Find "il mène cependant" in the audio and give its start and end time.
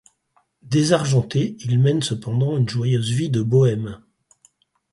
1.59-2.57